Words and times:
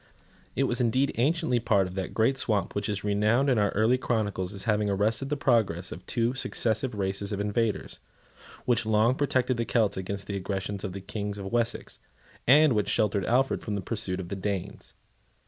It 0.55 0.63
was 0.63 0.81
indeed 0.81 1.11
anciently 1.19 1.59
part 1.59 1.85
of 1.85 1.93
that 1.93 2.15
great 2.15 2.39
swamp 2.39 2.73
which 2.73 2.89
is 2.89 3.03
renowned 3.03 3.51
in 3.51 3.59
our 3.59 3.69
early 3.75 3.99
chronicles 3.99 4.51
as 4.51 4.63
having 4.63 4.89
arrested 4.89 5.29
the 5.29 5.37
progress 5.37 5.91
of 5.91 6.03
two 6.07 6.33
successive 6.33 6.95
races 6.95 7.31
of 7.31 7.39
invaders, 7.39 7.99
which 8.65 8.83
long 8.87 9.13
protected 9.13 9.57
the 9.57 9.65
Celts 9.65 9.97
against 9.97 10.25
the 10.25 10.35
aggressions 10.35 10.83
of 10.83 10.93
the 10.93 11.01
kings 11.01 11.37
of 11.37 11.51
Wessex, 11.51 11.99
and 12.47 12.73
which 12.73 12.89
sheltered 12.89 13.25
Alfred 13.27 13.61
from 13.61 13.75
the 13.75 13.79
pursuit 13.81 14.19
of 14.19 14.29
the 14.29 14.35
Danes. 14.35 14.95